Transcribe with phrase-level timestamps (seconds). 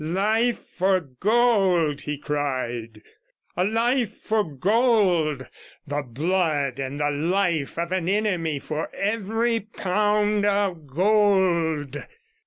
[0.03, 3.03] 'Life for gold,' he cried,
[3.55, 5.47] 'a life for gold.
[5.85, 12.01] The blood and the life of an enemy for every pound of gold.'